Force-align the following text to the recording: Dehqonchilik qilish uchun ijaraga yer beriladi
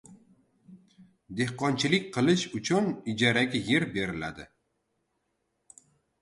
Dehqonchilik 1.41 2.07
qilish 2.15 2.45
uchun 2.61 2.89
ijaraga 3.13 3.61
yer 3.69 3.87
beriladi 3.93 4.49